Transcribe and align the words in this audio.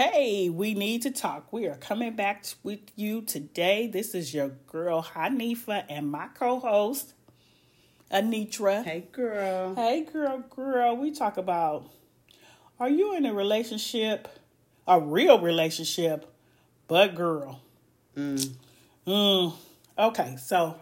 Hey, 0.00 0.48
we 0.48 0.72
need 0.72 1.02
to 1.02 1.10
talk. 1.10 1.52
We 1.52 1.66
are 1.66 1.74
coming 1.74 2.16
back 2.16 2.46
with 2.62 2.80
you 2.96 3.20
today. 3.20 3.86
This 3.86 4.14
is 4.14 4.32
your 4.32 4.48
girl 4.48 5.02
Hanifa 5.02 5.84
and 5.90 6.10
my 6.10 6.28
co-host 6.28 7.12
Anitra. 8.10 8.82
Hey, 8.82 9.08
girl. 9.12 9.74
Hey, 9.74 10.06
girl, 10.10 10.42
girl. 10.48 10.96
We 10.96 11.10
talk 11.10 11.36
about 11.36 11.90
are 12.78 12.88
you 12.88 13.14
in 13.14 13.26
a 13.26 13.34
relationship, 13.34 14.26
a 14.88 14.98
real 14.98 15.38
relationship, 15.38 16.34
but 16.88 17.14
girl. 17.14 17.60
Mm. 18.16 18.54
Mm. 19.06 19.52
Okay, 19.98 20.36
so 20.42 20.76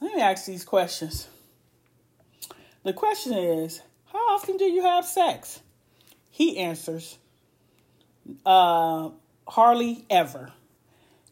let 0.00 0.14
me 0.14 0.22
ask 0.22 0.46
these 0.46 0.64
questions. 0.64 1.26
The 2.84 2.92
question 2.92 3.32
is, 3.32 3.80
how 4.12 4.20
often 4.32 4.58
do 4.58 4.64
you 4.66 4.82
have 4.82 5.04
sex? 5.04 5.58
He 6.30 6.58
answers, 6.58 7.18
uh, 8.44 9.10
hardly 9.46 10.04
ever. 10.10 10.52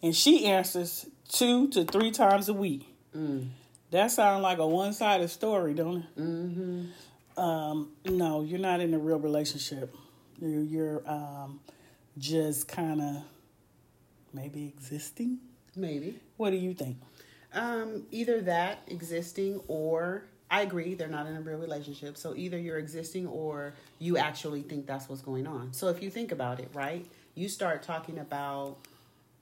And 0.03 0.15
she 0.15 0.47
answers 0.47 1.07
two 1.29 1.69
to 1.69 1.85
three 1.85 2.11
times 2.11 2.49
a 2.49 2.55
week. 2.55 2.87
Mm. 3.17 3.49
That 3.91 4.11
sounds 4.11 4.43
like 4.43 4.59
a 4.59 4.67
one 4.67 4.93
sided 4.93 5.29
story, 5.29 5.75
don't 5.75 5.99
it? 5.99 6.19
Mm-hmm. 6.19 7.41
Um, 7.41 7.91
no, 8.07 8.43
you're 8.43 8.59
not 8.59 8.81
in 8.81 8.93
a 8.95 8.99
real 8.99 9.19
relationship. 9.19 9.95
You're, 10.41 10.63
you're 10.63 11.11
um, 11.11 11.61
just 12.19 12.69
kind 12.69 13.01
of 13.01 13.17
maybe 14.33 14.67
existing. 14.67 15.39
Maybe. 15.77 16.19
What 16.37 16.51
do 16.51 16.57
you 16.57 16.75
think? 16.75 16.99
Um, 17.55 18.07
either 18.11 18.41
that 18.43 18.81
existing 18.89 19.61
or 19.69 20.25
I 20.53 20.61
agree 20.61 20.93
they're 20.93 21.09
not 21.09 21.27
in 21.27 21.35
a 21.35 21.41
real 21.41 21.57
relationship. 21.57 22.19
So 22.19 22.35
either 22.37 22.59
you're 22.59 22.77
existing 22.77 23.27
or 23.27 23.73
you 23.99 24.19
actually 24.19 24.61
think 24.61 24.87
that's 24.87 25.09
what's 25.09 25.23
going 25.23 25.47
on. 25.47 25.73
So 25.73 25.89
if 25.89 26.03
you 26.03 26.11
think 26.11 26.31
about 26.31 26.61
it, 26.61 26.69
right? 26.75 27.07
You 27.35 27.49
start 27.49 27.83
talking 27.83 28.19
about 28.19 28.77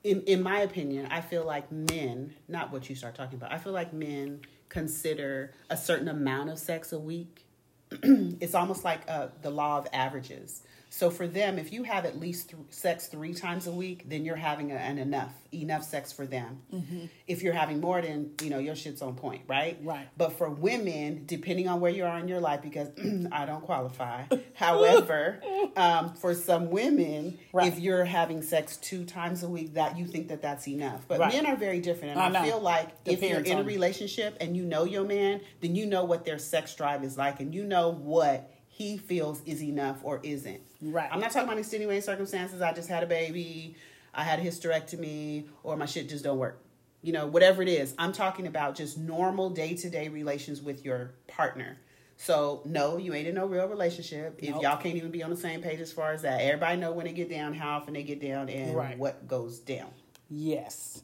in 0.05 0.23
in 0.23 0.41
my 0.41 0.61
opinion, 0.61 1.09
I 1.11 1.21
feel 1.21 1.45
like 1.45 1.71
men, 1.73 2.35
not 2.47 2.73
what 2.73 2.89
you 2.89 2.95
start 2.95 3.17
talking 3.17 3.35
about. 3.35 3.53
I 3.53 3.59
feel 3.59 3.73
like 3.73 3.93
men 3.93 4.43
consider 4.69 5.53
a 5.69 5.77
certain 5.77 6.07
amount 6.07 6.49
of 6.49 6.61
sex 6.61 6.93
a 6.93 6.99
week. 6.99 7.45
it's 7.91 8.55
almost 8.55 8.85
like 8.85 9.01
uh, 9.09 9.29
the 9.43 9.51
law 9.51 9.79
of 9.79 9.89
averages. 9.93 10.63
So 10.93 11.09
for 11.09 11.29
them, 11.29 11.59
if 11.59 11.73
you 11.73 11.85
have 11.85 12.05
at 12.05 12.19
least 12.19 12.51
th- 12.51 12.63
sex 12.71 13.07
three 13.07 13.33
times 13.33 13.69
a 13.69 13.71
week, 13.71 14.09
then 14.09 14.25
you're 14.25 14.35
having 14.37 14.73
a, 14.73 14.75
an 14.75 14.99
enough 14.99 15.33
enough 15.53 15.85
sex 15.85 16.13
for 16.13 16.27
them. 16.27 16.63
Mm-hmm. 16.73 17.07
If 17.27 17.43
you're 17.43 17.55
having 17.55 17.81
more, 17.81 18.01
then 18.03 18.33
you 18.43 18.51
know 18.51 18.59
your 18.59 18.75
shit's 18.75 19.01
on 19.01 19.15
point, 19.15 19.43
right? 19.47 19.79
Right. 19.83 20.09
But 20.17 20.37
for 20.37 20.51
women, 20.51 21.23
depending 21.27 21.69
on 21.69 21.81
where 21.81 21.91
you 21.93 22.05
are 22.05 22.19
in 22.19 22.27
your 22.29 22.41
life, 22.41 22.61
because 22.63 22.89
I 23.33 23.47
don't 23.47 23.63
qualify. 23.63 24.25
However, 24.55 25.41
um, 25.77 26.15
for 26.15 26.35
some 26.35 26.71
women, 26.71 27.39
Right. 27.53 27.69
if 27.69 27.79
you're 27.79 28.05
having 28.05 28.43
sex 28.43 28.77
two 28.77 29.05
times 29.05 29.43
a 29.43 29.49
week, 29.49 29.75
that 29.75 29.97
you 29.97 30.07
think 30.07 30.29
that 30.29 30.43
that's 30.43 30.67
enough. 30.69 31.07
But 31.07 31.21
Right. 31.21 31.33
men 31.33 31.47
are 31.47 31.57
very 31.57 31.81
different, 31.81 32.17
and 32.19 32.37
I 32.37 32.41
I, 32.41 32.45
feel 32.45 32.61
like 32.61 32.89
if 33.05 33.23
you're 33.23 33.41
in 33.41 33.59
a 33.59 33.63
relationship 33.63 34.37
and 34.41 34.57
you 34.57 34.65
know 34.65 34.85
your 34.85 35.05
man, 35.05 35.41
then 35.61 35.77
you 35.77 35.87
know 35.87 36.05
what 36.05 36.25
their 36.25 36.39
sex 36.39 36.75
drive 36.75 37.05
is 37.05 37.17
like, 37.17 37.41
and 37.41 37.55
you 37.55 37.65
know 37.65 37.91
what 37.91 38.51
he 38.73 38.97
feels 38.97 39.43
is 39.45 39.63
enough 39.63 39.99
or 40.03 40.21
isn't. 40.23 40.61
Right. 40.81 41.09
I'm 41.13 41.21
not 41.21 41.33
talking 41.33 41.49
about 41.49 41.59
extenuating 41.59 42.01
circumstances. 42.03 42.63
I 42.63 42.73
just 42.73 42.89
had 42.89 43.03
a 43.03 43.07
baby, 43.07 43.77
I 44.15 44.23
had 44.25 44.39
a 44.39 44.43
hysterectomy, 44.43 45.49
or 45.63 45.77
my 45.77 45.85
shit 45.87 46.09
just 46.09 46.25
don't 46.25 46.39
work. 46.39 46.63
You 47.03 47.13
know, 47.13 47.27
whatever 47.27 47.63
it 47.63 47.69
is. 47.69 47.95
I'm 47.99 48.13
talking 48.13 48.47
about 48.47 48.75
just 48.77 48.97
normal 48.97 49.51
day 49.51 49.75
to 49.75 49.91
day 49.91 50.09
relations 50.09 50.63
with 50.63 50.85
your 50.85 51.13
partner. 51.27 51.79
So 52.17 52.63
no, 52.65 52.97
you 52.97 53.13
ain't 53.15 53.27
in 53.27 53.35
no 53.35 53.47
real 53.47 53.67
relationship. 53.67 54.39
If 54.39 54.51
Nope. 54.51 54.63
y'all 54.63 54.77
can't 54.77 54.97
even 54.97 55.11
be 55.11 55.23
on 55.23 55.31
the 55.31 55.37
same 55.37 55.63
page 55.63 55.81
as 55.81 55.93
far 55.93 56.13
as 56.13 56.23
that, 56.23 56.41
everybody 56.41 56.79
know 56.79 56.93
when 56.93 57.07
they 57.07 57.13
get 57.13 57.29
down, 57.31 57.55
how 57.55 57.77
often 57.77 57.95
they 57.95 58.03
get 58.03 58.21
down, 58.21 58.49
and 58.49 58.75
Right. 58.75 58.97
what 58.99 59.27
goes 59.27 59.59
down. 59.59 59.89
Yes. 60.29 61.03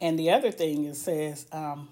And 0.00 0.18
the 0.18 0.30
other 0.30 0.50
thing 0.50 0.84
it 0.84 0.96
says, 0.96 1.46
um, 1.52 1.88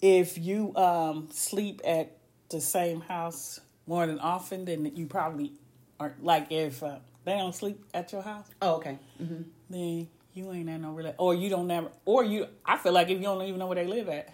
if 0.00 0.38
you 0.38 0.74
um, 0.76 1.28
sleep 1.32 1.80
at 1.84 2.16
the 2.48 2.60
same 2.60 3.00
house 3.00 3.60
more 3.86 4.06
than 4.06 4.18
often, 4.18 4.64
then 4.64 4.92
you 4.96 5.06
probably 5.06 5.52
aren't 5.98 6.22
like 6.24 6.50
if 6.50 6.82
uh, 6.82 6.96
they 7.24 7.32
don't 7.36 7.54
sleep 7.54 7.84
at 7.94 8.12
your 8.12 8.22
house, 8.22 8.48
Oh, 8.62 8.74
okay. 8.76 8.98
hmm 9.18 9.42
then 9.68 10.06
you 10.32 10.52
ain't 10.52 10.68
at 10.68 10.80
no 10.80 10.92
rela 10.94 11.14
or 11.18 11.34
you 11.34 11.48
don't 11.48 11.66
never, 11.66 11.88
or 12.04 12.22
you. 12.22 12.46
I 12.64 12.76
feel 12.76 12.92
like 12.92 13.08
if 13.08 13.16
you 13.18 13.24
don't 13.24 13.42
even 13.42 13.58
know 13.58 13.66
where 13.66 13.74
they 13.76 13.86
live 13.86 14.08
at, 14.08 14.32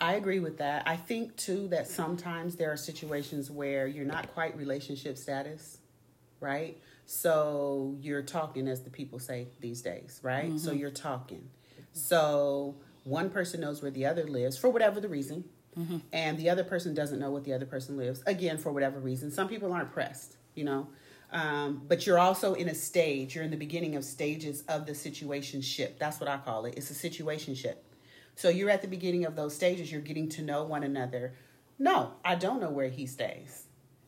I 0.00 0.14
agree 0.14 0.40
with 0.40 0.58
that. 0.58 0.82
I 0.86 0.96
think 0.96 1.36
too 1.36 1.68
that 1.68 1.86
sometimes 1.86 2.56
there 2.56 2.72
are 2.72 2.76
situations 2.76 3.50
where 3.50 3.86
you're 3.86 4.04
not 4.04 4.32
quite 4.34 4.56
relationship 4.56 5.16
status, 5.16 5.78
right? 6.40 6.78
So 7.06 7.96
you're 8.00 8.22
talking, 8.22 8.68
as 8.68 8.82
the 8.82 8.90
people 8.90 9.18
say 9.18 9.46
these 9.60 9.80
days, 9.80 10.18
right? 10.22 10.58
So 10.58 10.72
you're 10.72 10.90
talking. 10.90 11.48
So 11.92 12.74
one 13.04 13.30
person 13.30 13.60
knows 13.60 13.80
where 13.80 13.90
the 13.90 14.06
other 14.06 14.24
lives 14.24 14.58
for 14.58 14.68
whatever 14.68 15.00
the 15.00 15.08
reason, 15.08 15.44
and 16.12 16.38
the 16.38 16.48
other 16.50 16.64
person 16.64 16.94
doesn't 16.94 17.18
know 17.18 17.30
what 17.30 17.44
the 17.44 17.52
other 17.52 17.66
person 17.66 17.96
lives 17.96 18.22
again 18.26 18.58
for 18.58 18.72
whatever 18.72 18.98
reason. 18.98 19.30
Some 19.30 19.48
people 19.48 19.72
aren't 19.72 19.92
pressed, 19.92 20.36
you 20.54 20.64
know. 20.64 20.88
Um, 21.32 21.82
but 21.86 22.06
you're 22.06 22.18
also 22.18 22.54
in 22.54 22.68
a 22.68 22.74
stage. 22.74 23.34
You're 23.34 23.44
in 23.44 23.50
the 23.50 23.56
beginning 23.56 23.96
of 23.96 24.04
stages 24.04 24.62
of 24.68 24.86
the 24.86 24.94
situation 24.94 25.60
ship. 25.60 25.98
That's 25.98 26.20
what 26.20 26.28
I 26.28 26.38
call 26.38 26.64
it. 26.66 26.74
It's 26.76 26.90
a 26.90 26.94
situation 26.94 27.54
ship. 27.54 27.84
So 28.36 28.48
you're 28.48 28.70
at 28.70 28.82
the 28.82 28.88
beginning 28.88 29.24
of 29.24 29.34
those 29.34 29.54
stages, 29.54 29.90
you're 29.90 30.02
getting 30.02 30.28
to 30.30 30.42
know 30.42 30.62
one 30.62 30.82
another. 30.82 31.34
No, 31.78 32.12
I 32.24 32.34
don't 32.34 32.60
know 32.60 32.70
where 32.70 32.88
he 32.88 33.06
stays. 33.06 33.64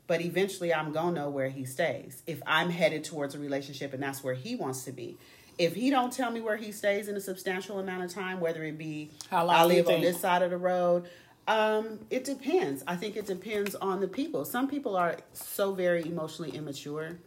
But 0.06 0.20
eventually 0.22 0.72
I'm 0.72 0.92
going 0.92 1.14
to 1.14 1.20
know 1.22 1.30
where 1.30 1.48
he 1.48 1.64
stays. 1.64 2.22
If 2.26 2.42
I'm 2.46 2.70
headed 2.70 3.04
towards 3.04 3.34
a 3.34 3.38
relationship 3.38 3.92
and 3.92 4.02
that's 4.02 4.22
where 4.22 4.34
he 4.34 4.54
wants 4.54 4.84
to 4.84 4.92
be. 4.92 5.18
If 5.58 5.74
he 5.74 5.90
don't 5.90 6.12
tell 6.12 6.30
me 6.30 6.40
where 6.40 6.56
he 6.56 6.72
stays 6.72 7.08
in 7.08 7.16
a 7.16 7.20
substantial 7.20 7.78
amount 7.78 8.04
of 8.04 8.14
time, 8.14 8.38
whether 8.38 8.62
it 8.62 8.78
be 8.78 9.10
I 9.56 9.64
live 9.64 9.88
on 9.88 10.00
this 10.00 10.20
side 10.20 10.42
of 10.42 10.50
the 10.50 10.56
road, 10.56 11.08
um, 11.48 11.98
it 12.10 12.24
depends. 12.24 12.84
I 12.86 12.94
think 12.94 13.16
it 13.16 13.26
depends 13.26 13.74
on 13.74 14.00
the 14.00 14.06
people. 14.06 14.44
Some 14.44 14.68
people 14.68 14.96
are 14.96 15.16
so 15.32 15.72
very 15.72 16.04
emotionally 16.06 16.50
immature 16.50 17.18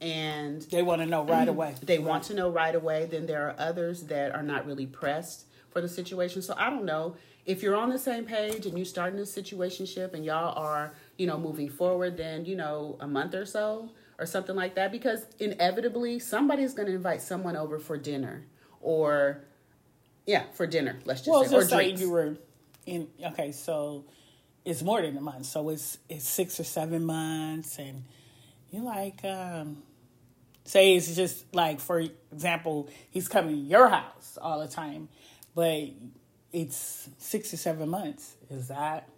and 0.00 0.62
they 0.70 0.82
want 0.82 1.00
to 1.02 1.06
know 1.06 1.24
right 1.24 1.48
away. 1.48 1.74
they 1.82 1.98
want 1.98 2.24
to 2.24 2.34
know 2.34 2.50
right 2.50 2.74
away. 2.74 3.06
Then 3.06 3.26
there 3.26 3.48
are 3.48 3.54
others 3.58 4.04
that 4.04 4.34
are 4.34 4.42
not 4.42 4.66
really 4.66 4.86
pressed 4.86 5.46
for 5.70 5.80
the 5.80 5.88
situation. 5.88 6.42
So 6.42 6.54
I 6.56 6.70
don't 6.70 6.84
know 6.84 7.16
if 7.46 7.62
you're 7.62 7.76
on 7.76 7.88
the 7.90 7.98
same 7.98 8.24
page 8.24 8.66
and 8.66 8.78
you 8.78 8.84
start 8.84 9.12
in 9.12 9.18
this 9.18 9.34
situationship 9.34 10.14
and 10.14 10.24
y'all 10.24 10.54
are, 10.56 10.94
you 11.16 11.26
know, 11.26 11.38
moving 11.38 11.68
forward. 11.68 12.16
Then 12.16 12.44
you 12.44 12.56
know 12.56 12.96
a 13.00 13.06
month 13.06 13.34
or 13.34 13.46
so 13.46 13.90
or 14.18 14.26
something 14.26 14.56
like 14.56 14.74
that, 14.74 14.92
because 14.92 15.24
inevitably 15.38 16.18
somebody's 16.18 16.74
going 16.74 16.88
to 16.88 16.94
invite 16.94 17.22
someone 17.22 17.56
over 17.56 17.78
for 17.78 17.96
dinner 17.96 18.44
or 18.82 19.42
yeah, 20.26 20.44
for 20.52 20.66
dinner. 20.66 20.98
Let's 21.06 21.20
just 21.22 21.30
Well, 21.30 21.44
say 21.44 21.56
or 21.56 21.64
drinks. 21.64 22.00
you 22.00 22.10
were 22.10 22.36
in. 22.86 23.08
Okay, 23.32 23.52
so 23.52 24.04
it's 24.64 24.82
more 24.82 25.02
than 25.02 25.16
a 25.16 25.20
month. 25.20 25.46
So 25.46 25.68
it's 25.70 25.98
it's 26.08 26.28
six 26.28 26.60
or 26.60 26.64
seven 26.64 27.04
months, 27.04 27.78
and 27.78 28.04
you're 28.70 28.82
like, 28.82 29.24
um, 29.24 29.82
say 30.64 30.94
it's 30.94 31.14
just 31.14 31.54
like, 31.54 31.80
for 31.80 32.02
example, 32.32 32.88
he's 33.10 33.28
coming 33.28 33.56
to 33.56 33.60
your 33.60 33.88
house 33.88 34.38
all 34.40 34.60
the 34.60 34.68
time, 34.68 35.08
but 35.54 35.90
it's 36.52 37.08
six 37.18 37.52
or 37.52 37.56
seven 37.56 37.88
months. 37.88 38.36
Is 38.50 38.68
that 38.68 39.08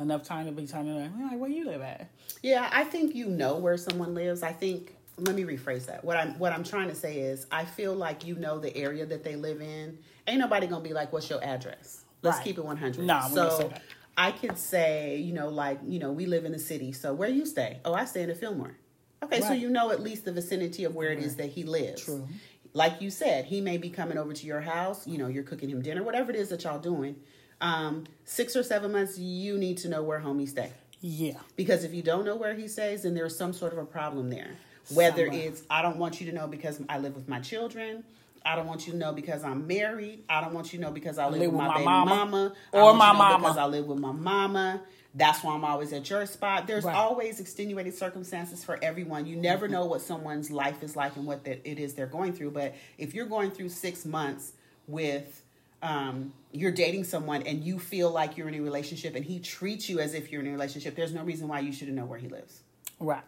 enough 0.00 0.22
time 0.22 0.46
to 0.46 0.52
be 0.52 0.66
talking 0.66 0.94
like, 1.00 1.10
like 1.30 1.40
where 1.40 1.50
you 1.50 1.66
live 1.66 1.82
at? 1.82 2.08
Yeah, 2.42 2.68
I 2.72 2.84
think 2.84 3.14
you 3.14 3.26
know 3.26 3.56
where 3.56 3.76
someone 3.76 4.14
lives. 4.14 4.42
I 4.42 4.52
think 4.52 4.94
let 5.18 5.34
me 5.34 5.42
rephrase 5.42 5.86
that. 5.86 6.04
What 6.04 6.16
I'm 6.16 6.38
what 6.38 6.52
I'm 6.52 6.64
trying 6.64 6.88
to 6.88 6.94
say 6.94 7.18
is 7.20 7.46
I 7.50 7.64
feel 7.64 7.94
like 7.94 8.24
you 8.24 8.36
know 8.36 8.58
the 8.58 8.76
area 8.76 9.06
that 9.06 9.24
they 9.24 9.36
live 9.36 9.60
in. 9.60 9.98
Ain't 10.26 10.38
nobody 10.38 10.66
gonna 10.66 10.84
be 10.84 10.92
like, 10.92 11.12
What's 11.12 11.28
your 11.28 11.42
address? 11.42 12.04
Let's 12.22 12.38
Right. 12.38 12.44
keep 12.44 12.58
it 12.58 12.64
one 12.64 12.76
hundred. 12.76 13.04
Nah, 13.06 13.28
so. 13.28 13.72
I 14.16 14.32
could 14.32 14.58
say, 14.58 15.16
you 15.18 15.32
know, 15.32 15.48
like, 15.48 15.78
you 15.86 16.00
know, 16.00 16.10
we 16.10 16.26
live 16.26 16.44
in 16.44 16.50
the 16.50 16.58
city. 16.58 16.90
So 16.90 17.14
where 17.14 17.28
you 17.28 17.46
stay? 17.46 17.78
Oh, 17.84 17.94
I 17.94 18.04
stay 18.04 18.22
in 18.22 18.28
the 18.28 18.34
Fillmore. 18.34 18.76
Okay, 19.22 19.40
so 19.40 19.52
you 19.52 19.70
know 19.70 19.92
at 19.92 20.00
least 20.00 20.24
the 20.24 20.32
vicinity 20.32 20.82
of 20.84 20.96
where 20.96 21.12
it 21.12 21.20
is 21.20 21.36
that 21.36 21.50
he 21.50 21.62
lives. 21.62 22.02
True. 22.04 22.26
Like 22.72 23.00
you 23.00 23.10
said, 23.10 23.44
he 23.44 23.60
may 23.60 23.78
be 23.78 23.90
coming 23.90 24.18
over 24.18 24.32
to 24.32 24.46
your 24.46 24.60
house, 24.60 25.06
you 25.06 25.18
know, 25.18 25.28
you're 25.28 25.44
cooking 25.44 25.70
him 25.70 25.82
dinner, 25.82 26.02
whatever 26.02 26.30
it 26.30 26.36
is 26.36 26.48
that 26.48 26.64
y'all 26.64 26.80
doing. 26.80 27.14
Um, 27.60 28.04
six 28.24 28.56
or 28.56 28.62
seven 28.64 28.90
months, 28.92 29.18
you 29.18 29.56
need 29.56 29.78
to 29.78 29.88
know 29.88 30.02
where 30.02 30.18
homie 30.20 30.48
stay. 30.48 30.72
Yeah, 31.00 31.34
Because 31.54 31.84
if 31.84 31.94
you 31.94 32.02
don't 32.02 32.24
know 32.24 32.34
where 32.34 32.54
he 32.54 32.66
stays, 32.66 33.02
then 33.02 33.14
there's 33.14 33.36
some 33.36 33.52
sort 33.52 33.72
of 33.72 33.78
a 33.78 33.84
problem 33.86 34.30
there. 34.30 34.50
Whether 34.92 35.26
Somewhere. 35.26 35.46
it's 35.48 35.62
I 35.70 35.80
don't 35.82 35.96
want 35.96 36.20
you 36.20 36.26
to 36.30 36.32
know 36.36 36.48
because 36.48 36.80
I 36.88 36.98
live 36.98 37.14
with 37.14 37.28
my 37.28 37.38
children. 37.38 38.02
I 38.44 38.56
don't 38.56 38.66
want 38.66 38.86
you 38.86 38.92
to 38.92 38.98
know 38.98 39.12
because 39.12 39.44
I'm 39.44 39.66
married. 39.66 40.24
I 40.28 40.40
don't 40.40 40.54
want 40.54 40.72
you 40.72 40.78
to 40.78 40.84
know 40.84 40.90
because 40.90 41.18
I 41.18 41.28
live, 41.28 41.40
with 41.40 41.52
my, 41.52 41.74
baby 41.74 41.84
mama. 41.84 42.14
mama. 42.14 42.52
Or 42.72 42.94
my 42.94 43.12
mama. 43.12 43.38
because 43.38 43.58
I 43.58 43.66
live 43.66 43.86
with 43.86 43.98
my 43.98 44.12
mama. 44.12 44.82
That's 45.14 45.42
why 45.42 45.54
I'm 45.54 45.64
always 45.64 45.92
at 45.92 46.08
your 46.08 46.26
spot. 46.26 46.66
There's 46.66 46.84
Right. 46.84 46.94
always 46.94 47.40
extenuating 47.40 47.92
circumstances 47.92 48.62
for 48.62 48.78
everyone. 48.82 49.26
You 49.26 49.36
never 49.36 49.66
know 49.66 49.86
what 49.86 50.00
someone's 50.00 50.50
life 50.50 50.82
is 50.82 50.96
like 50.96 51.16
and 51.16 51.26
what 51.26 51.44
that 51.44 51.60
it 51.68 51.78
is 51.78 51.94
they're 51.94 52.06
going 52.06 52.34
through. 52.34 52.52
But 52.52 52.74
if 52.98 53.14
you're 53.14 53.26
going 53.26 53.50
through 53.50 53.70
six 53.70 54.04
months 54.04 54.52
with 54.86 55.42
um, 55.82 56.32
you're 56.52 56.72
dating 56.72 57.04
someone 57.04 57.42
and 57.42 57.62
you 57.62 57.78
feel 57.78 58.10
like 58.10 58.36
you're 58.36 58.48
in 58.48 58.54
a 58.54 58.60
relationship 58.60 59.14
and 59.14 59.24
he 59.24 59.38
treats 59.38 59.88
you 59.88 60.00
as 60.00 60.12
if 60.14 60.30
you're 60.32 60.40
in 60.40 60.48
a 60.48 60.52
relationship, 60.52 60.96
there's 60.96 61.14
no 61.14 61.22
reason 61.22 61.46
why 61.48 61.60
you 61.60 61.72
shouldn't 61.72 61.96
know 61.96 62.04
where 62.04 62.18
he 62.18 62.28
lives. 62.28 62.62
Right. 62.98 63.22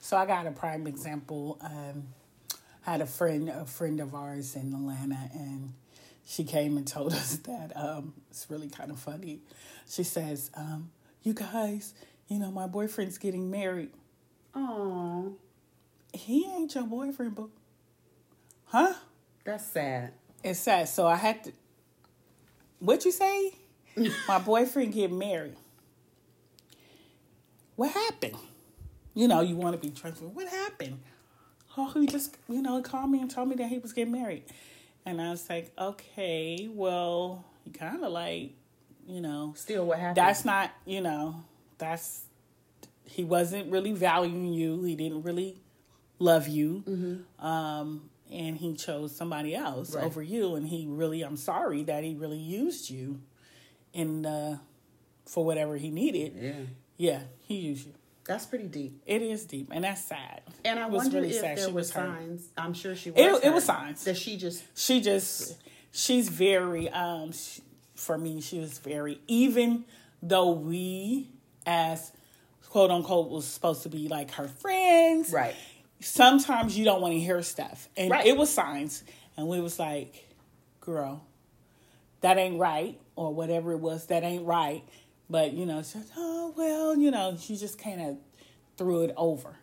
So 0.00 0.16
I 0.16 0.26
got 0.26 0.46
a 0.46 0.50
prime 0.50 0.86
example. 0.86 1.58
Um, 1.62 2.08
had 2.84 3.00
a 3.00 3.06
friend, 3.06 3.48
a 3.48 3.64
friend 3.64 4.00
of 4.00 4.14
ours 4.14 4.54
in 4.56 4.72
Atlanta, 4.72 5.30
and 5.34 5.72
she 6.26 6.44
came 6.44 6.76
and 6.76 6.86
told 6.86 7.12
us 7.20 7.36
that 7.38 7.72
um, 7.76 8.14
it's 8.30 8.46
really 8.50 8.68
kind 8.68 8.90
of 8.90 8.98
funny. 8.98 9.40
She 9.88 10.02
says, 10.02 10.50
um, 10.54 10.90
"You 11.22 11.34
guys, 11.34 11.94
you 12.28 12.38
know, 12.38 12.50
my 12.50 12.66
boyfriend's 12.66 13.18
getting 13.18 13.50
married. 13.50 13.90
Oh, 14.54 15.36
He 16.12 16.46
ain't 16.46 16.74
your 16.74 16.84
boyfriend, 16.84 17.34
boo. 17.34 17.50
Huh? 18.66 18.94
that's 19.44 19.66
sad. 19.66 20.12
It's 20.42 20.60
sad. 20.60 20.88
So 20.88 21.06
I 21.06 21.16
had 21.16 21.44
to. 21.44 21.52
What 22.78 23.04
you 23.04 23.10
say? 23.12 23.52
My 24.28 24.38
boyfriend 24.38 24.92
get 24.92 25.10
married. 25.12 25.56
What 27.76 27.90
happened? 27.90 28.36
You 29.14 29.28
know, 29.28 29.40
you 29.40 29.56
want 29.56 29.80
to 29.80 29.88
be 29.88 29.94
transparent. 29.94 30.34
What 30.36 30.48
happened? 30.48 31.00
Oh, 31.76 31.90
he 31.94 32.06
just, 32.06 32.36
you 32.48 32.62
know, 32.62 32.80
called 32.82 33.10
me 33.10 33.20
and 33.20 33.30
told 33.30 33.48
me 33.48 33.56
that 33.56 33.68
he 33.68 33.78
was 33.78 33.92
getting 33.92 34.12
married. 34.12 34.44
And 35.06 35.20
I 35.20 35.30
was 35.30 35.48
like, 35.50 35.72
okay, 35.78 36.68
well, 36.72 37.44
he 37.64 37.70
kind 37.70 38.04
of 38.04 38.12
like, 38.12 38.52
you 39.06 39.20
know, 39.20 39.52
Still, 39.56 39.84
what 39.86 39.98
happened? 39.98 40.16
that's 40.16 40.44
not, 40.44 40.70
you 40.86 41.00
know, 41.00 41.42
that's, 41.78 42.22
he 43.04 43.22
wasn't 43.24 43.70
really 43.70 43.92
valuing 43.92 44.52
you. 44.52 44.82
He 44.84 44.94
didn't 44.96 45.22
really 45.22 45.60
love 46.18 46.48
you. 46.48 47.24
Um, 47.38 48.08
and 48.32 48.56
he 48.56 48.74
chose 48.74 49.14
somebody 49.14 49.54
else 49.54 49.90
Mm-hmm. 49.90 49.98
Right. 49.98 50.06
over 50.06 50.22
you. 50.22 50.54
And 50.54 50.66
he 50.66 50.86
really, 50.88 51.22
I'm 51.22 51.36
sorry 51.36 51.82
that 51.84 52.02
he 52.04 52.14
really 52.14 52.38
used 52.38 52.88
you 52.88 53.20
in, 53.92 54.24
uh, 54.24 54.58
for 55.26 55.44
whatever 55.44 55.76
he 55.76 55.90
needed. 55.90 56.34
yeah, 56.40 56.52
Yeah, 56.96 57.20
he 57.46 57.56
used 57.56 57.86
you. 57.86 57.92
That's 58.26 58.46
pretty 58.46 58.66
deep. 58.68 59.02
It 59.06 59.20
is 59.22 59.44
deep, 59.44 59.68
and 59.72 59.84
that's 59.84 60.02
sad. 60.04 60.42
And 60.64 60.78
I 60.78 60.86
was 60.86 61.02
wonder 61.04 61.18
really 61.20 61.30
if 61.34 61.40
sad. 61.40 61.58
there 61.58 61.66
She 61.66 61.72
was 61.72 61.90
hurt. 61.92 62.06
signs. 62.08 62.48
I'm 62.56 62.72
sure 62.74 62.94
she 62.96 63.10
was. 63.10 63.20
It- 63.20 63.44
it 63.44 63.52
was 63.52 63.66
hurt, 63.66 63.76
signs. 63.78 64.04
that 64.04 64.16
she 64.16 64.36
just 64.36 64.62
she 64.76 65.00
just 65.00 65.56
she's 65.92 66.28
very 66.28 66.88
um 66.90 67.32
sh 67.32 67.60
for 67.94 68.18
me 68.18 68.40
she 68.40 68.58
was 68.58 68.78
very 68.78 69.20
even 69.28 69.84
though 70.20 70.50
we 70.50 71.28
as 71.66 72.10
quote 72.70 72.90
unquote 72.90 73.30
was 73.30 73.44
supposed 73.46 73.84
to 73.84 73.88
be 73.88 74.08
like 74.08 74.32
her 74.32 74.48
friends 74.48 75.30
right. 75.30 75.54
sometimes 76.00 76.76
you 76.76 76.84
don't 76.84 77.00
want 77.00 77.14
to 77.14 77.20
hear 77.20 77.40
stuff 77.42 77.88
and 77.96 78.10
Right. 78.10 78.26
it 78.26 78.36
was 78.36 78.50
signs 78.50 79.04
and 79.36 79.46
we 79.46 79.60
was 79.60 79.78
like 79.78 80.28
girl 80.80 81.24
that 82.20 82.36
ain't 82.36 82.58
right 82.58 82.98
or 83.14 83.32
whatever 83.32 83.70
it 83.72 83.78
was 83.78 84.06
that 84.06 84.24
ain't 84.24 84.44
right 84.44 84.82
but 85.34 85.52
you 85.52 85.66
know 85.66 85.82
she 85.82 85.88
said 85.88 86.06
oh 86.16 86.54
well 86.56 86.96
you 86.96 87.10
know 87.10 87.36
she 87.36 87.56
just 87.56 87.76
kind 87.76 88.00
of 88.00 88.16
threw 88.76 89.02
it 89.02 89.12
over 89.16 89.56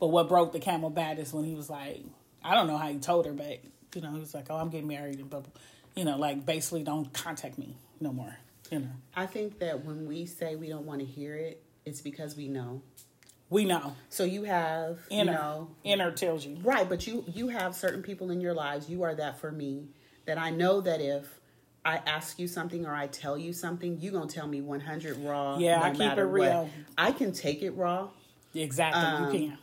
but 0.00 0.06
what 0.06 0.26
broke 0.26 0.52
the 0.52 0.58
camel 0.58 0.88
back 0.88 1.18
is 1.18 1.34
when 1.34 1.44
he 1.44 1.54
was 1.54 1.68
like 1.68 2.02
i 2.42 2.54
don't 2.54 2.66
know 2.66 2.78
how 2.78 2.88
he 2.88 2.96
told 2.96 3.26
her 3.26 3.34
but 3.34 3.60
you 3.94 4.00
know 4.00 4.10
he 4.12 4.20
was 4.20 4.32
like 4.32 4.46
oh 4.48 4.56
i'm 4.56 4.70
getting 4.70 4.88
married 4.88 5.18
and 5.18 5.28
blah, 5.28 5.40
blah. 5.40 5.52
you 5.94 6.02
know 6.02 6.16
like 6.16 6.46
basically 6.46 6.82
don't 6.82 7.12
contact 7.12 7.58
me 7.58 7.76
no 8.00 8.10
more 8.10 8.38
you 8.70 8.78
know 8.78 8.88
I 9.14 9.26
think 9.26 9.58
that 9.58 9.84
when 9.84 10.06
we 10.06 10.24
say 10.24 10.56
we 10.56 10.68
don't 10.68 10.86
want 10.86 11.00
to 11.00 11.06
hear 11.06 11.34
it, 11.34 11.62
it's 11.84 12.00
because 12.00 12.36
we 12.36 12.48
know. 12.48 12.82
we 13.50 13.64
know 13.64 13.94
So 14.10 14.24
you 14.24 14.44
have, 14.44 14.98
you 15.10 15.24
know, 15.24 15.70
inner 15.84 16.10
tells 16.12 16.44
you 16.46 16.56
right, 16.62 16.88
but 16.88 17.06
you 17.06 17.24
you 17.26 17.48
have 17.48 17.74
certain 17.74 18.02
people 18.02 18.30
in 18.30 18.40
your 18.40 18.54
lives. 18.54 18.88
You 18.88 19.02
are 19.02 19.14
that 19.14 19.38
for 19.40 19.50
me. 19.50 19.88
That 20.26 20.38
I 20.38 20.50
know 20.50 20.80
that 20.82 21.00
if 21.00 21.40
I 21.84 21.96
ask 22.06 22.38
you 22.38 22.48
something 22.48 22.84
or 22.86 22.94
I 22.94 23.06
tell 23.06 23.38
you 23.38 23.52
something, 23.52 23.98
you 24.00 24.10
gonna 24.10 24.26
tell 24.26 24.46
me 24.46 24.60
100 24.60 25.16
raw. 25.18 25.56
Yeah, 25.58 25.78
no 25.78 25.82
I 25.84 25.90
keep 25.90 26.18
it 26.18 26.22
real. 26.24 26.62
What. 26.64 26.70
I 26.98 27.12
can 27.12 27.32
take 27.32 27.62
it 27.62 27.70
raw. 27.70 28.08
exactly 28.54 29.00
Um, 29.02 29.24
you 29.34 29.38
can 29.50 29.58